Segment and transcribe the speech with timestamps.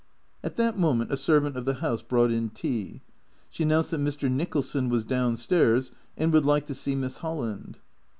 [0.43, 3.01] x\t that moment a servant of the house brought in tea.
[3.51, 4.31] She announced that Mr.
[4.31, 7.77] Nicholson was down stairs and would like to see Miss Holland.